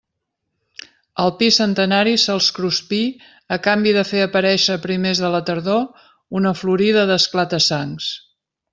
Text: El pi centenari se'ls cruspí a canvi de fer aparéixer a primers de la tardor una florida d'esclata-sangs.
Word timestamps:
El 1.23 1.33
pi 1.41 1.49
centenari 1.57 2.15
se'ls 2.23 2.47
cruspí 2.61 3.03
a 3.57 3.61
canvi 3.69 3.95
de 3.99 4.07
fer 4.15 4.25
aparéixer 4.31 4.75
a 4.81 4.85
primers 4.89 5.25
de 5.27 5.33
la 5.37 5.45
tardor 5.53 6.05
una 6.41 6.59
florida 6.65 7.09
d'esclata-sangs. 7.13 8.15